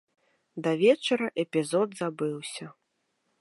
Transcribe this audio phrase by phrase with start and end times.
[0.67, 2.65] Да вечара эпізод забыўся.